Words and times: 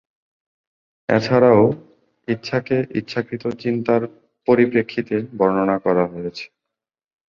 এছাড়াও, 1.09 1.61
ইচ্ছাকে 2.27 2.77
ইচ্ছাকৃত 2.99 3.43
চিন্তার 3.63 4.01
পরিপ্রেক্ষিতে 4.47 5.15
বর্ণনা 5.37 5.77
করা 5.85 6.03
হয়েছে। 6.13 6.45